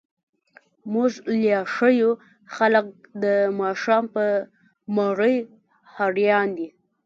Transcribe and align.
موږ 0.93 1.11
ليا 1.39 1.59
ښه 1.73 1.89
يو، 1.99 2.11
خلګ 2.55 2.87
د 3.23 3.25
ماښام 3.59 4.03
په 4.15 4.23
مړۍ 4.95 5.35
هريان 5.95 6.47
دي. 6.57 6.67